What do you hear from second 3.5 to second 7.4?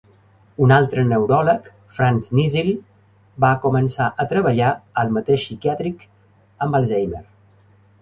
començar a treballar al mateix psiquiàtric amb Alzheimer.